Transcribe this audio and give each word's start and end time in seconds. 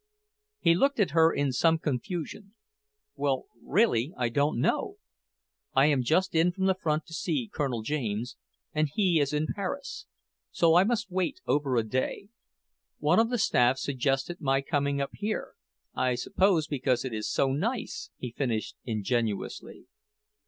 He 0.59 0.73
looked 0.73 0.99
at 0.99 1.11
her 1.11 1.31
in 1.31 1.51
some 1.51 1.77
confusion. 1.77 2.55
"Well, 3.15 3.45
really, 3.63 4.15
I 4.17 4.29
don't 4.29 4.59
know! 4.59 4.97
I 5.75 5.85
am 5.85 6.01
just 6.01 6.33
in 6.33 6.51
from 6.51 6.65
the 6.65 6.73
front 6.73 7.05
to 7.05 7.13
see 7.13 7.51
Colonel 7.53 7.83
James, 7.83 8.35
and 8.73 8.89
he 8.91 9.19
is 9.19 9.31
in 9.31 9.45
Paris, 9.53 10.07
so 10.49 10.73
I 10.73 10.85
must 10.85 11.11
wait 11.11 11.39
over 11.45 11.75
a 11.75 11.83
day. 11.83 12.29
One 12.97 13.19
of 13.19 13.29
the 13.29 13.37
staff 13.37 13.77
suggested 13.77 14.41
my 14.41 14.61
coming 14.61 14.99
up 14.99 15.11
here 15.13 15.53
I 15.93 16.15
suppose 16.15 16.65
because 16.65 17.05
it 17.05 17.13
is 17.13 17.29
so 17.29 17.49
nice!" 17.51 18.09
he 18.17 18.31
finished 18.31 18.75
ingenuously. 18.83 19.85